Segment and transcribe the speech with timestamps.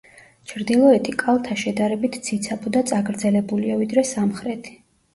[0.51, 4.79] ჩრდილოეთი კალთა შედარებით ციცაბო და წაგრძელებულია, ვიდრე სამხრეთი.